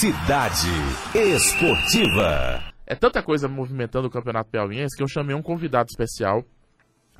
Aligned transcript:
Cidade 0.00 0.70
Esportiva. 1.14 2.72
É 2.86 2.94
tanta 2.94 3.22
coisa 3.22 3.46
movimentando 3.46 4.08
o 4.08 4.10
Campeonato 4.10 4.50
Piauiense 4.50 4.96
que 4.96 5.02
eu 5.02 5.06
chamei 5.06 5.36
um 5.36 5.42
convidado 5.42 5.88
especial 5.90 6.42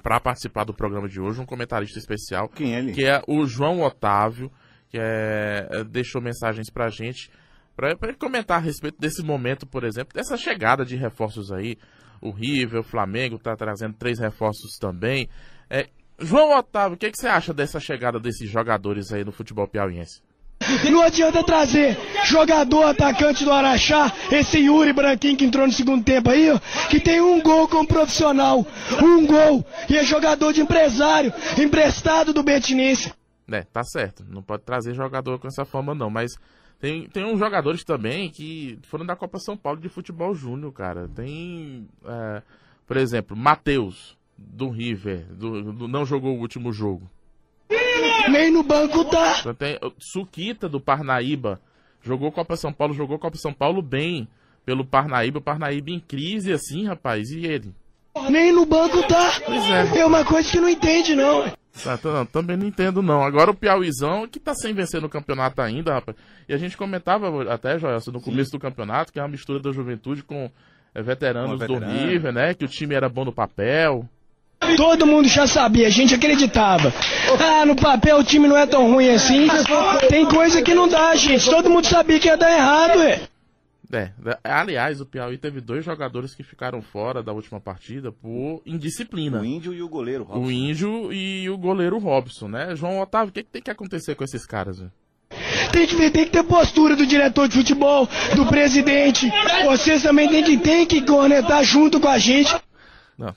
para 0.02 0.18
participar 0.18 0.64
do 0.64 0.72
programa 0.72 1.06
de 1.06 1.20
hoje, 1.20 1.42
um 1.42 1.44
comentarista 1.44 1.98
especial. 1.98 2.48
Quem 2.48 2.74
é 2.74 2.78
ele? 2.78 2.92
Que 2.94 3.04
é 3.04 3.22
o 3.28 3.44
João 3.44 3.82
Otávio, 3.82 4.50
que 4.88 4.96
é, 4.98 5.84
deixou 5.90 6.22
mensagens 6.22 6.70
pra 6.70 6.88
gente 6.88 7.30
para 7.76 8.14
comentar 8.14 8.56
a 8.56 8.62
respeito 8.62 8.98
desse 8.98 9.22
momento, 9.22 9.66
por 9.66 9.84
exemplo, 9.84 10.14
dessa 10.14 10.38
chegada 10.38 10.82
de 10.82 10.96
reforços 10.96 11.52
aí. 11.52 11.76
O 12.18 12.30
River, 12.30 12.80
o 12.80 12.82
Flamengo 12.82 13.38
tá 13.38 13.54
trazendo 13.54 13.92
três 13.92 14.18
reforços 14.18 14.78
também. 14.80 15.28
É, 15.68 15.90
João 16.18 16.56
Otávio, 16.56 16.94
o 16.94 16.98
que, 16.98 17.10
que 17.10 17.18
você 17.18 17.28
acha 17.28 17.52
dessa 17.52 17.78
chegada 17.78 18.18
desses 18.18 18.48
jogadores 18.48 19.12
aí 19.12 19.22
no 19.22 19.32
futebol 19.32 19.68
piauiense? 19.68 20.22
Não 20.90 21.02
adianta 21.02 21.42
trazer 21.42 21.98
jogador 22.24 22.84
atacante 22.84 23.44
do 23.44 23.52
Araxá, 23.52 24.12
esse 24.30 24.58
Yuri 24.58 24.92
Branquinho 24.92 25.36
que 25.36 25.44
entrou 25.44 25.66
no 25.66 25.72
segundo 25.72 26.04
tempo 26.04 26.30
aí, 26.30 26.50
ó, 26.50 26.58
que 26.88 27.00
tem 27.00 27.20
um 27.20 27.40
gol 27.40 27.66
como 27.66 27.88
profissional. 27.88 28.66
Um 29.02 29.26
gol. 29.26 29.64
E 29.88 29.96
é 29.96 30.04
jogador 30.04 30.52
de 30.52 30.60
empresário, 30.60 31.32
emprestado 31.58 32.32
do 32.32 32.42
Betinense. 32.42 33.12
É, 33.50 33.62
tá 33.62 33.82
certo. 33.82 34.24
Não 34.28 34.42
pode 34.42 34.62
trazer 34.62 34.94
jogador 34.94 35.38
com 35.38 35.48
essa 35.48 35.64
forma, 35.64 35.94
não. 35.94 36.10
Mas 36.10 36.32
tem, 36.78 37.08
tem 37.08 37.24
uns 37.24 37.38
jogadores 37.38 37.82
também 37.82 38.30
que 38.30 38.78
foram 38.82 39.04
da 39.04 39.16
Copa 39.16 39.38
São 39.38 39.56
Paulo 39.56 39.80
de 39.80 39.88
futebol 39.88 40.34
júnior, 40.34 40.72
cara. 40.72 41.08
Tem, 41.08 41.88
é, 42.04 42.42
por 42.86 42.96
exemplo, 42.96 43.36
Matheus, 43.36 44.16
do 44.36 44.68
River, 44.68 45.26
do, 45.32 45.72
do, 45.72 45.88
não 45.88 46.04
jogou 46.04 46.36
o 46.36 46.40
último 46.40 46.72
jogo. 46.72 47.10
Nem 48.30 48.50
no 48.50 48.62
banco 48.62 49.04
tá. 49.04 49.36
Então 49.40 49.54
tem 49.54 49.78
Suquita 49.98 50.68
do 50.68 50.80
Parnaíba. 50.80 51.60
Jogou 52.02 52.32
Copa 52.32 52.56
São 52.56 52.72
Paulo, 52.72 52.94
jogou 52.94 53.18
Copa 53.18 53.36
São 53.36 53.52
Paulo 53.52 53.82
bem. 53.82 54.28
Pelo 54.64 54.84
Parnaíba, 54.84 55.38
o 55.38 55.42
Parnaíba 55.42 55.90
em 55.90 55.98
crise 55.98 56.52
assim, 56.52 56.86
rapaz. 56.86 57.30
E 57.30 57.44
ele? 57.44 57.74
Nem 58.28 58.52
no 58.52 58.66
banco 58.66 59.02
tá. 59.06 59.32
Pois 59.44 59.64
é. 59.70 60.00
É 60.00 60.06
uma 60.06 60.24
coisa 60.24 60.50
que 60.50 60.60
não 60.60 60.68
entende, 60.68 61.14
não. 61.14 61.44
Ah, 61.86 61.98
não, 62.02 62.26
também 62.26 62.56
não 62.56 62.66
entendo, 62.66 63.00
não. 63.00 63.22
Agora 63.22 63.50
o 63.50 63.54
Piauizão, 63.54 64.26
que 64.26 64.40
tá 64.40 64.54
sem 64.54 64.74
vencer 64.74 65.00
no 65.00 65.08
campeonato 65.08 65.62
ainda, 65.62 65.94
rapaz. 65.94 66.16
E 66.48 66.52
a 66.52 66.58
gente 66.58 66.76
comentava 66.76 67.52
até, 67.52 67.78
Joelson, 67.78 68.10
no 68.10 68.20
começo 68.20 68.50
Sim. 68.50 68.58
do 68.58 68.60
campeonato, 68.60 69.12
que 69.12 69.18
é 69.18 69.22
uma 69.22 69.28
mistura 69.28 69.60
da 69.60 69.72
juventude 69.72 70.22
com 70.22 70.50
é, 70.94 71.02
veteranos 71.02 71.60
do 71.60 71.78
River, 71.78 72.32
né? 72.32 72.54
Que 72.54 72.64
o 72.64 72.68
time 72.68 72.94
era 72.94 73.08
bom 73.08 73.24
no 73.24 73.32
papel. 73.32 74.06
Todo 74.76 75.06
mundo 75.06 75.26
já 75.26 75.46
sabia, 75.46 75.86
a 75.86 75.90
gente 75.90 76.14
acreditava. 76.14 76.92
Ah, 77.38 77.64
no 77.64 77.76
papel 77.76 78.18
o 78.18 78.24
time 78.24 78.48
não 78.48 78.56
é 78.56 78.66
tão 78.66 78.90
ruim 78.90 79.08
assim. 79.10 79.46
Tem 80.08 80.26
coisa 80.26 80.62
que 80.62 80.74
não 80.74 80.88
dá, 80.88 81.14
gente. 81.14 81.48
Todo 81.48 81.70
mundo 81.70 81.86
sabia 81.86 82.18
que 82.18 82.28
ia 82.28 82.36
dar 82.36 82.50
errado, 82.50 83.02
é. 83.02 83.20
É, 83.92 84.12
aliás, 84.44 85.00
o 85.00 85.06
Piauí 85.06 85.36
teve 85.36 85.60
dois 85.60 85.84
jogadores 85.84 86.32
que 86.32 86.44
ficaram 86.44 86.80
fora 86.80 87.24
da 87.24 87.32
última 87.32 87.60
partida 87.60 88.12
por 88.12 88.62
indisciplina. 88.64 89.40
O 89.40 89.44
Índio 89.44 89.74
e 89.74 89.82
o 89.82 89.88
goleiro 89.88 90.22
Robson. 90.22 90.46
O 90.46 90.50
Índio 90.50 91.12
e 91.12 91.50
o 91.50 91.58
goleiro 91.58 91.98
Robson, 91.98 92.46
né? 92.46 92.76
João 92.76 93.00
Otávio, 93.00 93.30
o 93.30 93.32
que, 93.32 93.42
que 93.42 93.50
tem 93.50 93.62
que 93.62 93.70
acontecer 93.70 94.14
com 94.14 94.22
esses 94.22 94.46
caras, 94.46 94.78
velho? 94.78 94.92
Tem 95.72 95.86
que, 95.86 95.96
tem 96.10 96.24
que 96.24 96.30
ter 96.30 96.42
postura 96.44 96.94
do 96.94 97.04
diretor 97.04 97.48
de 97.48 97.56
futebol, 97.56 98.08
do 98.36 98.46
presidente. 98.46 99.30
Vocês 99.64 100.02
também 100.02 100.28
tem 100.28 100.44
que, 100.44 100.56
tem 100.56 100.86
que 100.86 101.02
cornetar 101.02 101.64
junto 101.64 102.00
com 102.00 102.08
a 102.08 102.18
gente. 102.18 102.54
Não, 103.18 103.34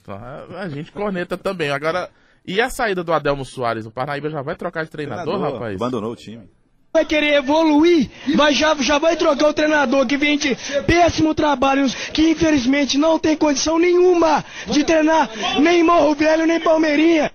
a 0.57 0.69
gente 0.69 0.91
corneta 0.91 1.35
também. 1.35 1.71
Agora, 1.71 2.09
e 2.45 2.59
a 2.59 2.69
saída 2.69 3.03
do 3.03 3.13
Adelmo 3.13 3.45
Soares? 3.45 3.85
O 3.85 3.91
Parnaíba 3.91 4.29
já 4.29 4.41
vai 4.41 4.55
trocar 4.55 4.83
de 4.83 4.91
treinador, 4.91 5.25
treinador 5.25 5.53
rapaz? 5.53 5.75
Abandonou 5.75 6.11
o 6.11 6.15
time. 6.15 6.49
Vai 6.93 7.05
querer 7.05 7.33
evoluir, 7.35 8.07
mas 8.35 8.55
já, 8.55 8.75
já 8.75 8.99
vai 8.99 9.15
trocar 9.15 9.49
o 9.49 9.53
treinador 9.53 10.05
que 10.05 10.15
vem 10.15 10.37
de 10.37 10.55
péssimo 10.85 11.33
trabalho, 11.33 11.87
que 12.13 12.29
infelizmente 12.29 12.99
não 12.99 13.17
tem 13.17 13.35
condição 13.35 13.79
nenhuma 13.79 14.45
de 14.67 14.83
treinar 14.83 15.27
nem 15.59 15.83
Morro 15.83 16.13
Velho, 16.13 16.45
nem 16.45 16.59
Palmeirinha. 16.59 17.31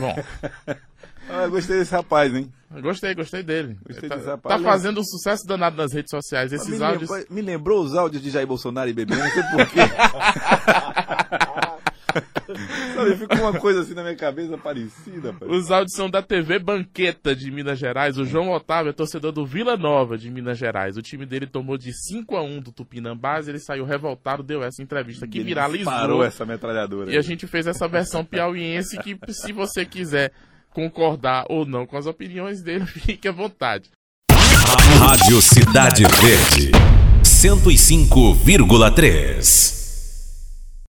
Bom. 0.00 0.24
ah, 1.28 1.46
gostei 1.48 1.80
desse 1.80 1.92
rapaz, 1.92 2.34
hein? 2.34 2.50
Gostei, 2.82 3.14
gostei 3.14 3.42
dele. 3.42 3.78
Gostei 3.86 4.08
tá, 4.08 4.36
tá 4.36 4.58
fazendo 4.58 5.00
um 5.00 5.04
sucesso 5.04 5.46
danado 5.46 5.76
nas 5.76 5.92
redes 5.92 6.10
sociais. 6.10 6.52
Esses 6.52 6.78
me 6.78 6.84
áudios. 6.84 7.10
Lembrou, 7.10 7.34
me 7.34 7.42
lembrou 7.42 7.82
os 7.82 7.94
áudios 7.94 8.22
de 8.22 8.30
Jair 8.30 8.46
Bolsonaro 8.46 8.90
e 8.90 8.92
Bebê, 8.92 9.16
não 9.16 9.30
sei 9.30 9.42
porquê. 9.42 9.80
Sabe, 13.10 13.20
ficou 13.20 13.38
uma 13.38 13.52
coisa 13.58 13.80
assim 13.82 13.94
na 13.94 14.02
minha 14.02 14.16
cabeça 14.16 14.58
parecida. 14.58 15.32
Pai. 15.32 15.48
Os 15.48 15.70
áudios 15.70 15.94
são 15.94 16.10
da 16.10 16.20
TV 16.22 16.58
Banqueta 16.58 17.34
de 17.34 17.50
Minas 17.50 17.78
Gerais. 17.78 18.18
O 18.18 18.24
João 18.24 18.50
Otávio 18.50 18.90
é 18.90 18.92
torcedor 18.92 19.32
do 19.32 19.46
Vila 19.46 19.76
Nova 19.76 20.18
de 20.18 20.30
Minas 20.30 20.58
Gerais. 20.58 20.96
O 20.96 21.02
time 21.02 21.26
dele 21.26 21.46
tomou 21.46 21.78
de 21.78 21.92
5 21.92 22.36
a 22.36 22.42
1 22.42 22.60
do 22.60 22.72
Tupinambás. 22.72 23.48
Ele 23.48 23.58
saiu 23.58 23.84
revoltado, 23.84 24.42
deu 24.42 24.62
essa 24.62 24.82
entrevista 24.82 25.26
que 25.26 25.38
ele 25.38 25.48
viralizou. 25.48 25.92
Parou 25.92 26.22
essa 26.24 26.44
metralhadora. 26.44 27.10
E 27.12 27.16
a 27.16 27.22
gente 27.22 27.46
fez 27.46 27.66
essa 27.66 27.88
versão 27.88 28.24
piauiense 28.24 28.98
que, 28.98 29.18
se 29.32 29.52
você 29.52 29.84
quiser 29.84 30.32
concordar 30.70 31.44
ou 31.48 31.66
não 31.66 31.86
com 31.86 31.96
as 31.96 32.06
opiniões 32.06 32.62
dele, 32.62 32.86
fique 32.90 33.26
à 33.28 33.32
vontade. 33.32 33.90
Rádio 35.00 35.42
Cidade 35.42 36.04
Verde, 36.04 36.70
105,3. 37.22 39.77